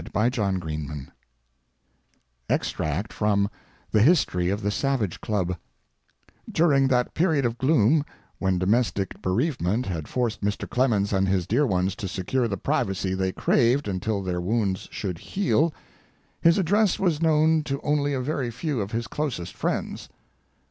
STATISTICS 0.03 1.11
EXTRACT 2.49 3.13
FROM 3.13 3.47
"THE 3.91 4.01
HISTORY 4.01 4.49
OF 4.49 4.63
THE 4.63 4.71
SAVAGE 4.71 5.21
CLUB" 5.21 5.55
During 6.51 6.87
that 6.87 7.13
period 7.13 7.45
of 7.45 7.59
gloom 7.59 8.03
when 8.39 8.57
domestic 8.57 9.21
bereavement 9.21 9.85
had 9.85 10.07
forced 10.07 10.41
Mr. 10.41 10.67
Clemens 10.67 11.13
and 11.13 11.27
his 11.27 11.45
dear 11.45 11.67
ones 11.67 11.95
to 11.97 12.07
secure 12.07 12.47
the 12.47 12.57
privacy 12.57 13.13
they 13.13 13.31
craved 13.31 13.87
until 13.87 14.23
their 14.23 14.41
wounds 14.41 14.87
should 14.89 15.19
heal, 15.19 15.71
his 16.41 16.57
address 16.57 16.97
was 16.97 17.21
known 17.21 17.61
to 17.65 17.79
only 17.81 18.15
a 18.15 18.21
very 18.21 18.49
few 18.49 18.81
of 18.81 18.93
his 18.93 19.05
closest 19.05 19.53
friends. 19.55 20.09